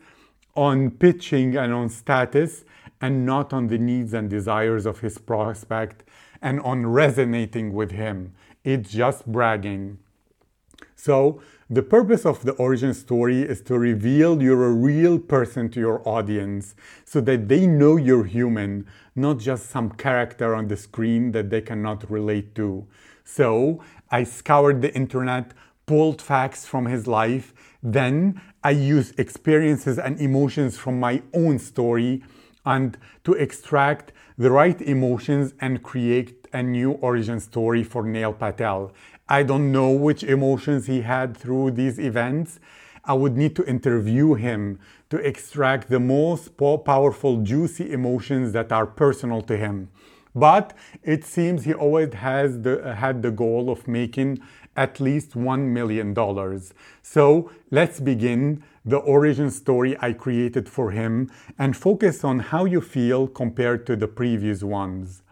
on 0.55 0.91
pitching 0.91 1.57
and 1.57 1.73
on 1.73 1.89
status 1.89 2.65
and 3.03 3.27
not 3.27 3.53
on 3.53 3.67
the 3.67 3.79
needs 3.79 4.15
and 4.15 4.31
desires 4.31 4.87
of 4.87 5.01
his 5.01 5.19
prospect 5.19 6.05
and 6.41 6.61
on 6.61 6.87
resonating 6.87 7.75
with 7.75 7.91
him. 7.91 8.33
It's 8.65 8.93
just 8.93 9.27
bragging. 9.27 9.99
So, 10.95 11.43
the 11.69 11.83
purpose 11.83 12.25
of 12.27 12.45
the 12.45 12.53
origin 12.53 12.95
story 12.95 13.43
is 13.43 13.61
to 13.63 13.79
reveal 13.79 14.43
you're 14.43 14.67
a 14.67 14.73
real 14.73 15.19
person 15.19 15.69
to 15.71 15.81
your 15.81 16.07
audience 16.07 16.75
so 17.05 17.21
that 17.23 17.49
they 17.49 17.67
know 17.67 17.97
you're 17.97 18.25
human, 18.25 18.87
not 19.17 19.39
just 19.39 19.71
some 19.71 19.91
character 19.91 20.55
on 20.55 20.69
the 20.69 20.77
screen 20.77 21.33
that 21.33 21.51
they 21.51 21.61
cannot 21.61 22.09
relate 22.11 22.55
to. 22.57 22.87
So, 23.25 23.83
I 24.11 24.25
scoured 24.25 24.83
the 24.83 24.95
internet, 24.95 25.55
pulled 25.87 26.21
facts 26.21 26.67
from 26.67 26.87
his 26.87 27.07
life, 27.07 27.55
then 27.83 28.41
I 28.63 28.71
used 28.71 29.19
experiences 29.19 29.99
and 29.99 30.21
emotions 30.21 30.77
from 30.77 31.01
my 31.01 31.23
own 31.35 31.59
story 31.59 32.23
and 32.65 32.97
to 33.25 33.33
extract 33.33 34.13
the 34.39 34.51
right 34.51 34.81
emotions 34.81 35.55
and 35.61 35.83
create 35.83 36.49
a 36.53 36.63
new 36.63 36.93
origin 36.93 37.41
story 37.41 37.83
for 37.83 38.03
Neil 38.03 38.33
Patel. 38.33 38.93
I 39.29 39.43
don't 39.43 39.73
know 39.73 39.91
which 39.91 40.23
emotions 40.23 40.87
he 40.87 41.03
had 41.03 41.37
through 41.37 41.73
these 41.73 41.99
events. 41.99 42.61
I 43.05 43.15
would 43.15 43.37
need 43.37 43.57
to 43.57 43.65
interview 43.65 44.35
him 44.35 44.79
to 45.11 45.17
extract 45.17 45.91
the 45.91 46.01
most 46.01 46.57
powerful, 46.57 47.43
juicy 47.43 47.93
emotions 47.93 48.53
that 48.53 48.71
are 48.73 48.87
personal 48.87 49.43
to 49.43 49.57
him. 49.57 49.89
But 50.35 50.75
it 51.03 51.25
seems 51.25 51.65
he 51.65 51.75
always 51.75 52.15
has 52.15 52.63
the, 52.63 52.95
had 52.95 53.23
the 53.23 53.31
goal 53.31 53.71
of 53.71 53.87
making 53.87 54.41
at 54.77 55.01
least 55.01 55.33
$1 55.33 55.61
million. 55.69 56.15
So 57.03 57.51
let's 57.71 58.01
begin 58.01 58.63
the 58.85 58.97
origin 58.97 59.51
story 59.51 59.97
I 60.01 60.13
created 60.13 60.69
for 60.69 60.91
him 60.91 61.31
and 61.59 61.77
focus 61.77 62.25
on 62.25 62.41
how 62.41 62.65
you 62.65 62.81
feel 62.81 63.29
compared 63.29 63.87
to 63.87 63.97
the 63.97 64.09
previous 64.09 64.63
ones. 64.63 65.23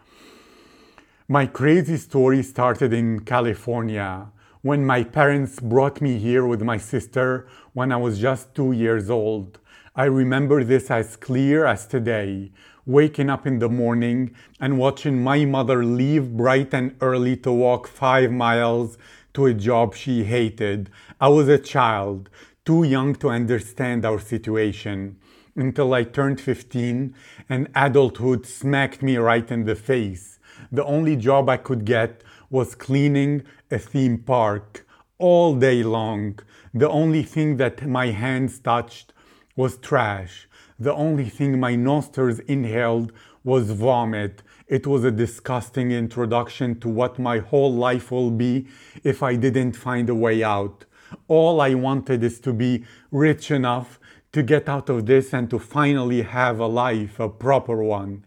My 1.27 1.45
crazy 1.45 1.97
story 1.97 2.43
started 2.43 2.93
in 2.93 3.21
California 3.21 4.27
when 4.61 4.85
my 4.85 5.03
parents 5.03 5.59
brought 5.59 6.01
me 6.01 6.17
here 6.17 6.45
with 6.45 6.61
my 6.61 6.77
sister 6.77 7.47
when 7.73 7.91
I 7.91 7.97
was 7.97 8.19
just 8.19 8.53
two 8.53 8.71
years 8.71 9.09
old. 9.09 9.59
I 9.95 10.05
remember 10.05 10.63
this 10.63 10.89
as 10.89 11.17
clear 11.17 11.65
as 11.65 11.85
today, 11.87 12.51
waking 12.85 13.29
up 13.29 13.45
in 13.45 13.59
the 13.59 13.69
morning 13.69 14.33
and 14.59 14.77
watching 14.77 15.21
my 15.21 15.43
mother 15.45 15.83
leave 15.83 16.37
bright 16.37 16.73
and 16.73 16.95
early 17.01 17.35
to 17.37 17.51
walk 17.51 17.87
five 17.87 18.31
miles 18.31 18.97
to 19.33 19.45
a 19.45 19.53
job 19.53 19.95
she 19.95 20.23
hated. 20.23 20.89
I 21.19 21.29
was 21.29 21.47
a 21.47 21.57
child, 21.57 22.29
too 22.63 22.83
young 22.83 23.15
to 23.15 23.29
understand 23.29 24.05
our 24.05 24.19
situation 24.19 25.17
until 25.55 25.93
I 25.93 26.03
turned 26.03 26.39
15 26.39 27.15
and 27.49 27.67
adulthood 27.75 28.45
smacked 28.45 29.01
me 29.01 29.17
right 29.17 29.49
in 29.49 29.65
the 29.65 29.75
face. 29.75 30.39
The 30.71 30.85
only 30.85 31.15
job 31.15 31.49
I 31.49 31.57
could 31.57 31.85
get 31.85 32.23
was 32.49 32.75
cleaning 32.75 33.43
a 33.71 33.79
theme 33.79 34.19
park 34.19 34.85
all 35.17 35.55
day 35.55 35.81
long. 35.81 36.39
The 36.73 36.89
only 36.89 37.23
thing 37.23 37.57
that 37.57 37.87
my 37.87 38.07
hands 38.07 38.59
touched 38.59 39.13
was 39.55 39.77
trash. 39.77 40.47
The 40.79 40.93
only 40.93 41.29
thing 41.29 41.59
my 41.59 41.75
nostrils 41.75 42.39
inhaled 42.39 43.11
was 43.43 43.71
vomit. 43.71 44.43
It 44.67 44.85
was 44.85 45.03
a 45.03 45.11
disgusting 45.11 45.91
introduction 45.91 46.79
to 46.81 46.89
what 46.89 47.19
my 47.19 47.39
whole 47.39 47.73
life 47.73 48.11
will 48.11 48.31
be 48.31 48.67
if 49.03 49.23
I 49.23 49.35
didn't 49.35 49.73
find 49.73 50.09
a 50.09 50.15
way 50.15 50.43
out. 50.43 50.85
All 51.27 51.61
I 51.61 51.73
wanted 51.73 52.23
is 52.23 52.39
to 52.41 52.53
be 52.53 52.85
rich 53.11 53.51
enough 53.51 53.99
to 54.31 54.43
get 54.43 54.69
out 54.69 54.89
of 54.89 55.05
this 55.05 55.33
and 55.33 55.49
to 55.49 55.59
finally 55.59 56.21
have 56.21 56.59
a 56.59 56.67
life, 56.67 57.19
a 57.19 57.27
proper 57.27 57.83
one. 57.83 58.23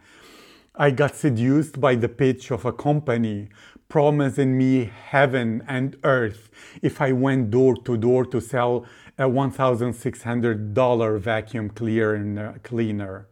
I 0.76 0.90
got 0.90 1.14
seduced 1.14 1.80
by 1.80 1.94
the 1.94 2.08
pitch 2.08 2.50
of 2.50 2.64
a 2.64 2.72
company 2.72 3.48
promising 3.88 4.58
me 4.58 4.90
heaven 5.10 5.62
and 5.68 5.96
earth 6.02 6.50
if 6.82 7.00
I 7.00 7.12
went 7.12 7.50
door 7.50 7.76
to 7.84 7.96
door 7.96 8.24
to 8.26 8.40
sell 8.40 8.84
a 9.16 9.24
$1,600 9.24 11.20
vacuum 11.20 11.70
cleaner. 11.70 13.28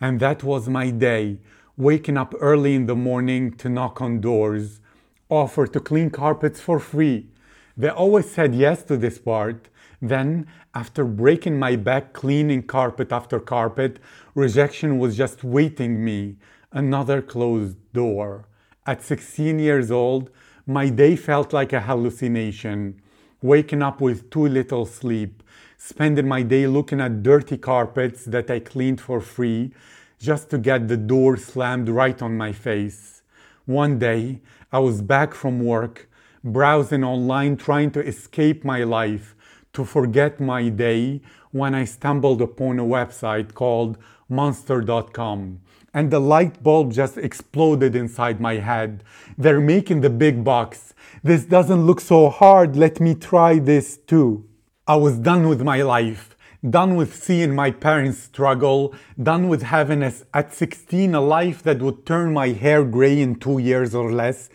And 0.00 0.18
that 0.20 0.42
was 0.42 0.68
my 0.68 0.90
day, 0.90 1.38
waking 1.76 2.16
up 2.16 2.34
early 2.40 2.74
in 2.74 2.86
the 2.86 2.96
morning 2.96 3.52
to 3.58 3.68
knock 3.68 4.00
on 4.00 4.20
doors, 4.20 4.80
offer 5.28 5.66
to 5.66 5.78
clean 5.78 6.08
carpets 6.10 6.60
for 6.60 6.80
free. 6.80 7.28
They 7.76 7.88
always 7.88 8.30
said 8.30 8.54
yes 8.54 8.82
to 8.84 8.96
this 8.96 9.18
part. 9.18 9.68
Then, 10.00 10.46
after 10.74 11.04
breaking 11.04 11.58
my 11.58 11.76
back 11.76 12.12
cleaning 12.12 12.64
carpet 12.64 13.12
after 13.12 13.38
carpet, 13.38 13.98
rejection 14.34 14.98
was 14.98 15.16
just 15.16 15.44
waiting 15.44 16.04
me, 16.04 16.36
another 16.72 17.22
closed 17.22 17.76
door. 17.92 18.46
At 18.84 19.02
16 19.02 19.58
years 19.58 19.90
old, 19.90 20.30
my 20.66 20.88
day 20.88 21.16
felt 21.16 21.52
like 21.52 21.72
a 21.72 21.80
hallucination, 21.80 23.00
waking 23.40 23.82
up 23.82 24.00
with 24.00 24.30
too 24.30 24.48
little 24.48 24.86
sleep, 24.86 25.42
spending 25.78 26.26
my 26.28 26.42
day 26.42 26.66
looking 26.66 27.00
at 27.00 27.22
dirty 27.22 27.56
carpets 27.56 28.24
that 28.24 28.50
I 28.50 28.60
cleaned 28.60 29.00
for 29.00 29.20
free 29.20 29.72
just 30.18 30.50
to 30.50 30.58
get 30.58 30.86
the 30.86 30.96
door 30.96 31.36
slammed 31.36 31.88
right 31.88 32.20
on 32.22 32.36
my 32.36 32.52
face. 32.52 33.22
One 33.66 33.98
day, 33.98 34.40
I 34.72 34.78
was 34.78 35.02
back 35.02 35.34
from 35.34 35.60
work, 35.60 36.08
browsing 36.44 37.04
online 37.04 37.56
trying 37.56 37.90
to 37.92 38.00
escape 38.00 38.64
my 38.64 38.82
life, 38.84 39.34
to 39.72 39.84
forget 39.84 40.40
my 40.40 40.68
day, 40.68 41.20
when 41.50 41.74
I 41.74 41.84
stumbled 41.84 42.42
upon 42.42 42.78
a 42.78 42.84
website 42.84 43.54
called 43.54 43.98
monster.com. 44.28 45.60
And 45.94 46.10
the 46.10 46.20
light 46.20 46.62
bulb 46.62 46.92
just 46.92 47.18
exploded 47.18 47.94
inside 47.94 48.40
my 48.40 48.54
head. 48.54 49.04
They're 49.36 49.60
making 49.60 50.00
the 50.00 50.10
big 50.10 50.42
bucks. 50.42 50.94
This 51.22 51.44
doesn't 51.44 51.86
look 51.86 52.00
so 52.00 52.30
hard. 52.30 52.76
Let 52.76 52.98
me 52.98 53.14
try 53.14 53.58
this 53.58 53.98
too. 53.98 54.48
I 54.86 54.96
was 54.96 55.18
done 55.18 55.48
with 55.48 55.62
my 55.62 55.82
life, 55.82 56.34
done 56.68 56.96
with 56.96 57.14
seeing 57.14 57.54
my 57.54 57.70
parents 57.70 58.18
struggle, 58.18 58.94
done 59.22 59.48
with 59.48 59.62
having 59.62 60.02
at 60.02 60.54
16 60.54 61.14
a 61.14 61.20
life 61.20 61.62
that 61.62 61.82
would 61.82 62.06
turn 62.06 62.32
my 62.32 62.48
hair 62.48 62.84
gray 62.84 63.20
in 63.20 63.36
two 63.36 63.58
years 63.58 63.94
or 63.94 64.10
less, 64.10 64.48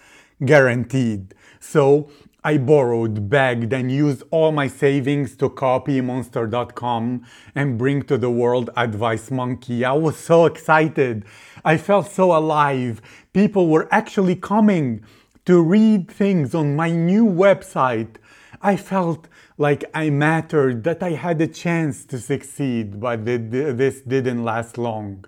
guaranteed. 0.43 1.33
So 1.69 2.09
I 2.45 2.57
borrowed, 2.57 3.29
begged, 3.29 3.73
and 3.73 3.91
used 3.91 4.23
all 4.31 4.53
my 4.53 4.67
savings 4.69 5.35
to 5.35 5.49
copy 5.49 5.99
Monster.com 5.99 7.25
and 7.53 7.77
bring 7.77 8.03
to 8.03 8.17
the 8.17 8.29
world 8.29 8.69
Advice 8.77 9.29
Monkey. 9.29 9.83
I 9.83 9.91
was 9.91 10.15
so 10.15 10.45
excited. 10.45 11.25
I 11.65 11.75
felt 11.75 12.09
so 12.09 12.31
alive. 12.31 13.01
People 13.33 13.67
were 13.67 13.89
actually 13.91 14.37
coming 14.37 15.03
to 15.43 15.61
read 15.61 16.09
things 16.09 16.55
on 16.55 16.77
my 16.77 16.91
new 16.91 17.25
website. 17.25 18.15
I 18.61 18.77
felt 18.77 19.27
like 19.57 19.83
I 19.93 20.09
mattered, 20.09 20.85
that 20.85 21.03
I 21.03 21.11
had 21.11 21.41
a 21.41 21.47
chance 21.47 22.05
to 22.05 22.17
succeed, 22.17 23.01
but 23.01 23.25
this 23.25 23.99
didn't 24.01 24.45
last 24.45 24.77
long. 24.77 25.25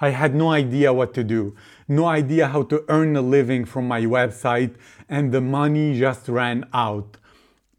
I 0.00 0.10
had 0.10 0.34
no 0.34 0.50
idea 0.50 0.92
what 0.92 1.12
to 1.14 1.24
do, 1.24 1.54
no 1.86 2.06
idea 2.06 2.48
how 2.48 2.62
to 2.64 2.84
earn 2.88 3.16
a 3.16 3.20
living 3.20 3.66
from 3.66 3.86
my 3.86 4.02
website, 4.02 4.76
and 5.08 5.30
the 5.30 5.42
money 5.42 5.98
just 5.98 6.28
ran 6.28 6.66
out. 6.72 7.18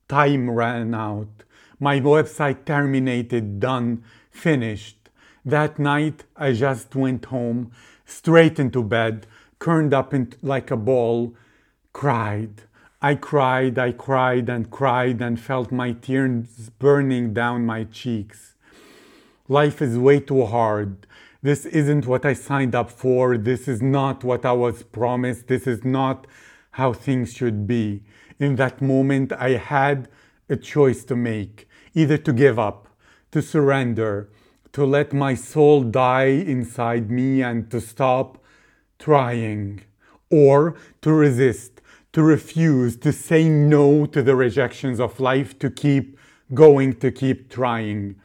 Time 0.07 0.51
ran 0.51 0.93
out. 0.93 1.43
My 1.79 1.99
website 1.99 2.65
terminated, 2.65 3.59
done, 3.59 4.03
finished. 4.29 5.09
That 5.43 5.79
night, 5.79 6.25
I 6.35 6.53
just 6.53 6.95
went 6.95 7.25
home, 7.25 7.71
straight 8.05 8.59
into 8.59 8.83
bed, 8.83 9.25
curled 9.57 9.93
up 9.93 10.13
in, 10.13 10.33
like 10.43 10.69
a 10.69 10.77
ball, 10.77 11.33
cried. 11.91 12.63
I 13.01 13.15
cried, 13.15 13.79
I 13.79 13.93
cried 13.93 14.47
and 14.47 14.69
cried 14.69 15.21
and 15.21 15.39
felt 15.39 15.71
my 15.71 15.93
tears 15.93 16.69
burning 16.77 17.33
down 17.33 17.65
my 17.65 17.85
cheeks. 17.85 18.53
Life 19.47 19.81
is 19.81 19.97
way 19.97 20.19
too 20.19 20.45
hard. 20.45 21.07
This 21.43 21.65
isn't 21.65 22.05
what 22.05 22.23
I 22.23 22.33
signed 22.33 22.75
up 22.75 22.91
for. 22.91 23.37
This 23.37 23.67
is 23.67 23.81
not 23.81 24.23
what 24.23 24.45
I 24.45 24.51
was 24.51 24.83
promised. 24.83 25.47
This 25.47 25.65
is 25.65 25.83
not 25.83 26.27
how 26.71 26.93
things 26.93 27.33
should 27.33 27.65
be. 27.65 28.03
In 28.39 28.55
that 28.57 28.81
moment, 28.81 29.33
I 29.33 29.51
had 29.51 30.07
a 30.49 30.55
choice 30.55 31.03
to 31.05 31.15
make 31.15 31.67
either 31.93 32.17
to 32.17 32.31
give 32.31 32.59
up, 32.59 32.87
to 33.31 33.41
surrender, 33.41 34.29
to 34.73 34.85
let 34.85 35.13
my 35.13 35.33
soul 35.33 35.83
die 35.83 36.25
inside 36.25 37.09
me 37.09 37.41
and 37.41 37.69
to 37.71 37.81
stop 37.81 38.37
trying, 38.99 39.81
or 40.29 40.75
to 41.01 41.11
resist, 41.11 41.81
to 42.13 42.21
refuse, 42.21 42.95
to 42.97 43.11
say 43.11 43.49
no 43.49 44.05
to 44.05 44.21
the 44.21 44.35
rejections 44.35 44.99
of 44.99 45.19
life, 45.19 45.57
to 45.59 45.69
keep 45.69 46.17
going, 46.53 46.93
to 46.99 47.11
keep 47.11 47.49
trying. 47.49 48.15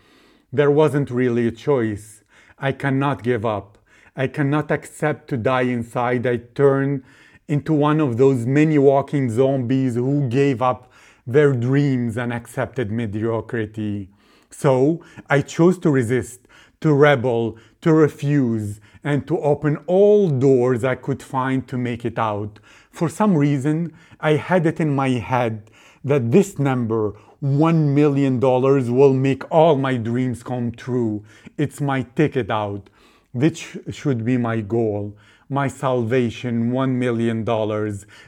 There 0.52 0.70
wasn't 0.70 1.11
really 1.11 1.46
a 1.46 1.52
choice. 1.52 2.15
I 2.59 2.73
cannot 2.73 3.23
give 3.23 3.45
up. 3.45 3.79
I 4.17 4.29
cannot 4.29 4.71
accept 4.71 5.29
to 5.29 5.37
die 5.37 5.63
inside. 5.63 6.27
I 6.27 6.39
turn 6.39 7.05
into 7.49 7.75
one 7.75 8.01
of 8.01 8.17
those 8.17 8.47
many 8.47 8.79
walking 8.79 9.29
zombies 9.31 9.95
who 9.95 10.29
gave 10.29 10.63
up 10.63 10.91
their 11.27 11.53
dreams 11.53 12.17
and 12.17 12.33
accepted 12.33 12.91
mediocrity. 12.91 14.09
So 14.51 15.05
I 15.29 15.43
chose 15.43 15.79
to 15.81 15.91
resist, 15.91 16.41
to 16.81 16.95
rebel, 16.95 17.59
to 17.83 17.93
refuse, 17.93 18.81
and 19.05 19.27
to 19.29 19.39
open 19.41 19.77
all 19.87 20.31
doors 20.31 20.83
I 20.83 20.95
could 20.95 21.23
find 21.23 21.69
to 21.69 21.77
make 21.77 22.05
it 22.05 22.19
out. 22.19 22.59
For 22.91 23.11
some 23.11 23.37
reason, 23.37 23.93
I 24.19 24.33
had 24.33 24.65
it 24.65 24.81
in 24.81 24.95
my 24.95 25.11
head 25.11 25.71
that 26.07 26.31
this 26.31 26.59
number, 26.59 27.13
$1 27.43 27.93
million, 27.93 28.41
will 28.41 29.13
make 29.13 29.51
all 29.51 29.75
my 29.77 29.97
dreams 29.97 30.43
come 30.45 30.71
true. 30.71 31.25
It's 31.59 31.81
my 31.81 32.03
ticket 32.03 32.49
out. 32.49 32.89
This 33.35 33.77
should 33.91 34.25
be 34.25 34.39
my 34.39 34.61
goal, 34.61 35.17
my 35.51 35.67
salvation, 35.67 36.71
$1 36.71 36.91
million. 36.93 37.45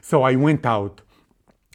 So 0.03 0.23
I 0.23 0.35
went 0.35 0.67
out 0.67 1.01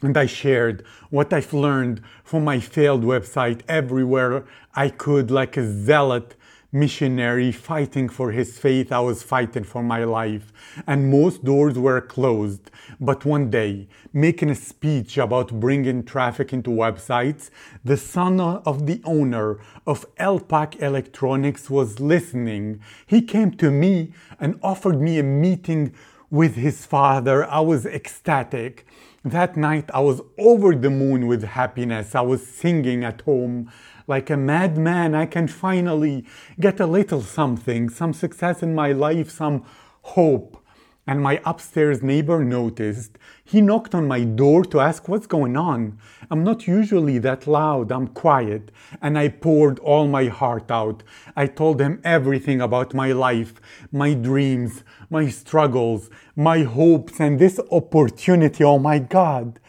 and 0.02 0.16
I 0.16 0.26
shared 0.26 0.84
what 1.08 1.32
I've 1.32 1.54
learned 1.54 2.02
from 2.22 2.44
my 2.44 2.60
failed 2.60 3.02
website 3.02 3.62
everywhere 3.66 4.44
I 4.74 4.90
could, 4.90 5.30
like 5.30 5.56
a 5.56 5.66
zealot 5.66 6.34
missionary 6.74 7.52
fighting 7.52 8.08
for 8.08 8.32
his 8.32 8.58
faith. 8.58 8.90
I 8.90 8.98
was 8.98 9.22
fighting 9.22 9.62
for 9.62 9.82
my 9.82 10.02
life. 10.02 10.52
And 10.86 11.10
most 11.10 11.44
doors 11.44 11.78
were 11.78 12.00
closed. 12.00 12.70
But 13.00 13.24
one 13.24 13.48
day, 13.48 13.86
making 14.12 14.50
a 14.50 14.56
speech 14.56 15.16
about 15.16 15.60
bringing 15.60 16.04
traffic 16.04 16.52
into 16.52 16.70
websites, 16.70 17.50
the 17.84 17.96
son 17.96 18.40
of 18.40 18.86
the 18.86 19.00
owner 19.04 19.60
of 19.86 20.04
Elpac 20.16 20.80
Electronics 20.82 21.70
was 21.70 22.00
listening. 22.00 22.80
He 23.06 23.22
came 23.22 23.52
to 23.52 23.70
me 23.70 24.12
and 24.40 24.58
offered 24.60 25.00
me 25.00 25.20
a 25.20 25.22
meeting 25.22 25.94
with 26.28 26.56
his 26.56 26.84
father. 26.84 27.44
I 27.44 27.60
was 27.60 27.86
ecstatic. 27.86 28.84
That 29.24 29.56
night, 29.56 29.88
I 29.94 30.00
was 30.00 30.20
over 30.36 30.74
the 30.74 30.90
moon 30.90 31.28
with 31.28 31.44
happiness. 31.44 32.14
I 32.14 32.20
was 32.20 32.46
singing 32.46 33.04
at 33.04 33.20
home 33.22 33.70
like 34.06 34.30
a 34.30 34.36
madman, 34.36 35.14
I 35.14 35.26
can 35.26 35.48
finally 35.48 36.24
get 36.60 36.80
a 36.80 36.86
little 36.86 37.22
something, 37.22 37.88
some 37.88 38.12
success 38.12 38.62
in 38.62 38.74
my 38.74 38.92
life, 38.92 39.30
some 39.30 39.64
hope. 40.02 40.60
And 41.06 41.20
my 41.20 41.38
upstairs 41.44 42.02
neighbor 42.02 42.42
noticed. 42.42 43.18
He 43.44 43.60
knocked 43.60 43.94
on 43.94 44.08
my 44.08 44.24
door 44.24 44.64
to 44.64 44.80
ask 44.80 45.06
what's 45.06 45.26
going 45.26 45.54
on. 45.54 45.98
I'm 46.30 46.42
not 46.42 46.66
usually 46.66 47.18
that 47.18 47.46
loud, 47.46 47.92
I'm 47.92 48.08
quiet. 48.08 48.70
And 49.02 49.18
I 49.18 49.28
poured 49.28 49.78
all 49.80 50.08
my 50.08 50.28
heart 50.28 50.70
out. 50.70 51.02
I 51.36 51.46
told 51.46 51.78
him 51.78 52.00
everything 52.04 52.62
about 52.62 52.94
my 52.94 53.12
life, 53.12 53.60
my 53.92 54.14
dreams, 54.14 54.82
my 55.10 55.28
struggles, 55.28 56.08
my 56.34 56.62
hopes, 56.62 57.20
and 57.20 57.38
this 57.38 57.60
opportunity. 57.70 58.64
Oh 58.64 58.78
my 58.78 58.98
God. 58.98 59.60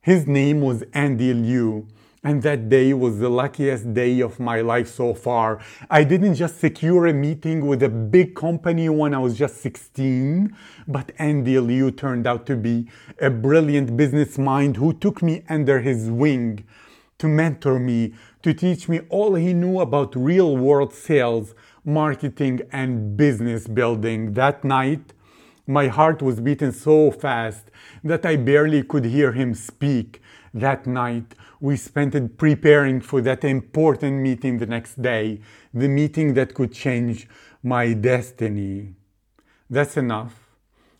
His 0.00 0.26
name 0.26 0.62
was 0.62 0.84
Andy 0.94 1.34
Liu. 1.34 1.86
And 2.24 2.40
that 2.44 2.68
day 2.68 2.92
was 2.94 3.18
the 3.18 3.28
luckiest 3.28 3.94
day 3.94 4.20
of 4.20 4.38
my 4.38 4.60
life 4.60 4.86
so 4.86 5.12
far. 5.12 5.60
I 5.90 6.04
didn't 6.04 6.36
just 6.36 6.60
secure 6.60 7.08
a 7.08 7.12
meeting 7.12 7.66
with 7.66 7.82
a 7.82 7.88
big 7.88 8.36
company 8.36 8.88
when 8.88 9.12
I 9.12 9.18
was 9.18 9.36
just 9.36 9.60
16, 9.60 10.56
but 10.86 11.10
Andy 11.18 11.58
Liu 11.58 11.90
turned 11.90 12.28
out 12.28 12.46
to 12.46 12.54
be 12.54 12.86
a 13.20 13.28
brilliant 13.28 13.96
business 13.96 14.38
mind 14.38 14.76
who 14.76 14.92
took 14.92 15.20
me 15.20 15.42
under 15.48 15.80
his 15.80 16.10
wing 16.10 16.64
to 17.18 17.26
mentor 17.26 17.80
me, 17.80 18.14
to 18.42 18.54
teach 18.54 18.88
me 18.88 19.00
all 19.08 19.34
he 19.34 19.52
knew 19.52 19.80
about 19.80 20.14
real 20.14 20.56
world 20.56 20.92
sales, 20.94 21.54
marketing, 21.84 22.60
and 22.70 23.16
business 23.16 23.66
building. 23.66 24.34
That 24.34 24.62
night, 24.62 25.12
my 25.66 25.88
heart 25.88 26.22
was 26.22 26.40
beating 26.40 26.72
so 26.72 27.10
fast 27.10 27.70
that 28.04 28.24
I 28.26 28.36
barely 28.36 28.82
could 28.82 29.04
hear 29.04 29.32
him 29.32 29.54
speak. 29.54 30.20
That 30.54 30.86
night, 30.86 31.34
we 31.62 31.76
spent 31.76 32.12
it 32.16 32.36
preparing 32.36 33.00
for 33.00 33.20
that 33.20 33.44
important 33.44 34.20
meeting 34.20 34.58
the 34.58 34.66
next 34.66 35.00
day, 35.00 35.40
the 35.72 35.86
meeting 35.86 36.34
that 36.34 36.54
could 36.54 36.72
change 36.72 37.28
my 37.62 37.92
destiny. 37.92 38.96
That's 39.70 39.96
enough. 39.96 40.34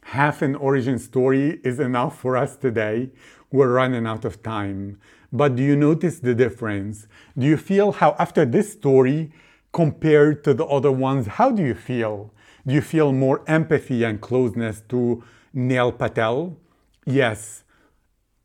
Half 0.04 0.40
an 0.40 0.54
origin 0.54 1.00
story 1.00 1.60
is 1.64 1.80
enough 1.80 2.16
for 2.20 2.36
us 2.36 2.56
today. 2.56 3.10
We're 3.50 3.72
running 3.72 4.06
out 4.06 4.24
of 4.24 4.40
time. 4.44 5.00
But 5.32 5.56
do 5.56 5.64
you 5.64 5.74
notice 5.74 6.20
the 6.20 6.32
difference? 6.32 7.08
Do 7.36 7.44
you 7.44 7.56
feel 7.56 7.90
how, 7.90 8.14
after 8.20 8.44
this 8.44 8.72
story, 8.72 9.32
compared 9.72 10.44
to 10.44 10.54
the 10.54 10.66
other 10.66 10.92
ones, 10.92 11.26
how 11.26 11.50
do 11.50 11.64
you 11.64 11.74
feel? 11.74 12.32
Do 12.64 12.72
you 12.72 12.82
feel 12.82 13.12
more 13.12 13.42
empathy 13.48 14.04
and 14.04 14.20
closeness 14.20 14.80
to 14.90 15.24
Neil 15.52 15.90
Patel? 15.90 16.56
Yes, 17.04 17.61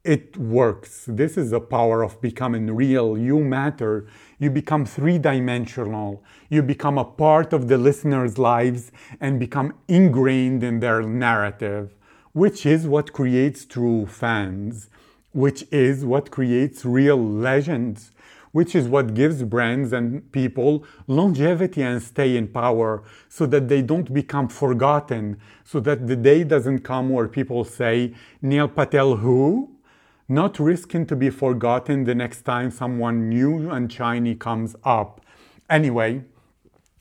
it 0.07 0.37
works. 0.37 1.03
This 1.05 1.35
is 1.35 1.51
the 1.51 1.59
power 1.59 2.01
of 2.01 2.21
becoming 2.21 2.73
real. 2.73 3.17
You 3.17 3.39
matter. 3.39 4.07
You 4.39 4.49
become 4.49 4.85
three 4.85 5.17
dimensional. 5.19 6.23
You 6.49 6.63
become 6.63 6.97
a 6.97 7.03
part 7.03 7.51
of 7.51 7.67
the 7.67 7.77
listeners' 7.77 8.37
lives 8.37 8.93
and 9.19 9.37
become 9.37 9.73
ingrained 9.89 10.63
in 10.63 10.79
their 10.79 11.01
narrative, 11.01 11.93
which 12.31 12.65
is 12.65 12.87
what 12.87 13.11
creates 13.11 13.65
true 13.65 14.05
fans, 14.05 14.89
which 15.33 15.65
is 15.71 16.05
what 16.05 16.31
creates 16.31 16.85
real 16.85 17.21
legends, 17.21 18.11
which 18.53 18.75
is 18.75 18.87
what 18.87 19.13
gives 19.13 19.43
brands 19.43 19.91
and 19.91 20.31
people 20.31 20.85
longevity 21.07 21.81
and 21.81 22.01
stay 22.01 22.37
in 22.37 22.47
power 22.47 23.03
so 23.27 23.45
that 23.45 23.67
they 23.67 23.81
don't 23.81 24.13
become 24.13 24.47
forgotten, 24.47 25.37
so 25.65 25.81
that 25.81 26.07
the 26.07 26.15
day 26.15 26.45
doesn't 26.45 26.79
come 26.79 27.09
where 27.09 27.27
people 27.27 27.65
say, 27.65 28.13
Neil 28.41 28.69
Patel 28.69 29.17
who? 29.17 29.76
Not 30.29 30.59
risking 30.59 31.05
to 31.07 31.15
be 31.15 31.29
forgotten 31.29 32.03
the 32.03 32.15
next 32.15 32.41
time 32.41 32.69
someone 32.71 33.29
new 33.29 33.69
and 33.71 33.91
shiny 33.91 34.35
comes 34.35 34.75
up. 34.83 35.21
Anyway, 35.69 36.23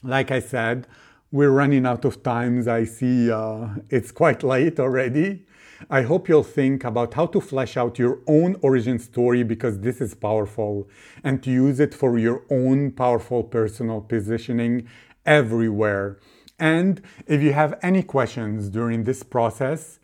like 0.03 0.31
I 0.31 0.41
said, 0.41 0.87
we're 1.33 1.51
running 1.51 1.87
out 1.87 2.05
of 2.05 2.23
times. 2.23 2.69
I 2.69 2.85
see 2.85 3.31
uh, 3.31 3.69
it's 3.91 4.12
quite 4.12 4.43
late 4.43 4.79
already. 4.79 5.45
I 5.91 6.03
hope 6.03 6.29
you'll 6.29 6.43
think 6.43 6.85
about 6.85 7.15
how 7.15 7.27
to 7.27 7.41
flesh 7.41 7.77
out 7.77 7.99
your 7.99 8.21
own 8.27 8.57
origin 8.62 8.99
story 8.99 9.43
because 9.43 9.81
this 9.81 10.01
is 10.01 10.15
powerful 10.15 10.89
and 11.23 11.43
to 11.43 11.51
use 11.51 11.81
it 11.81 11.95
for 11.95 12.19
your 12.19 12.45
own 12.51 12.93
powerful 12.93 13.43
personal 13.43 14.01
positioning 14.01 14.89
everywhere. 15.27 16.19
And 16.59 17.03
if 17.27 17.43
you 17.43 17.53
have 17.53 17.79
any 17.83 18.03
questions 18.03 18.71
during 18.71 19.05
this 19.05 19.23
process 19.23 19.99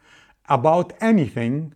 about 0.48 0.92
anything, 1.00 1.72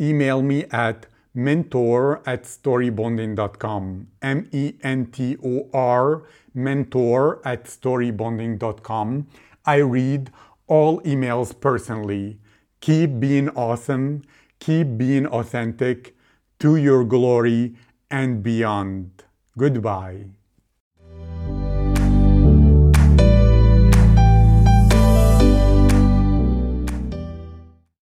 email 0.00 0.42
me 0.42 0.64
at 0.70 1.06
mentor 1.34 2.22
at 2.26 2.44
storybonding.com. 2.44 4.08
M 4.22 4.48
E 4.52 4.74
N 4.82 5.06
T 5.06 5.36
O 5.44 5.68
R, 5.72 6.22
mentor 6.54 7.40
at 7.44 7.64
storybonding.com. 7.64 9.26
I 9.66 9.76
read 9.76 10.30
all 10.66 11.00
emails 11.02 11.58
personally. 11.58 12.38
Keep 12.80 13.20
being 13.20 13.50
awesome, 13.50 14.22
keep 14.58 14.96
being 14.96 15.26
authentic 15.26 16.16
to 16.60 16.76
your 16.76 17.04
glory 17.04 17.74
and 18.10 18.42
beyond. 18.42 19.24
Goodbye. 19.56 20.39